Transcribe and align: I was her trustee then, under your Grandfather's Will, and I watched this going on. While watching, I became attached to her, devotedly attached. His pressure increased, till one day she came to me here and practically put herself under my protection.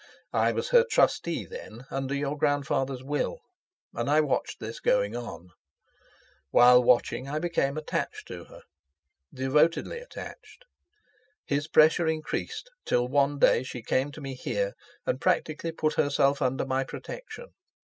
I 0.33 0.51
was 0.51 0.69
her 0.69 0.83
trustee 0.83 1.45
then, 1.45 1.85
under 1.91 2.15
your 2.15 2.35
Grandfather's 2.35 3.03
Will, 3.03 3.37
and 3.93 4.09
I 4.09 4.19
watched 4.19 4.59
this 4.59 4.79
going 4.79 5.15
on. 5.15 5.49
While 6.49 6.81
watching, 6.83 7.27
I 7.29 7.37
became 7.37 7.77
attached 7.77 8.27
to 8.29 8.45
her, 8.45 8.63
devotedly 9.31 9.99
attached. 9.99 10.65
His 11.45 11.67
pressure 11.67 12.07
increased, 12.07 12.71
till 12.83 13.07
one 13.07 13.37
day 13.37 13.61
she 13.61 13.83
came 13.83 14.11
to 14.13 14.21
me 14.21 14.33
here 14.33 14.73
and 15.05 15.21
practically 15.21 15.71
put 15.71 15.93
herself 15.93 16.41
under 16.41 16.65
my 16.65 16.83
protection. 16.83 17.53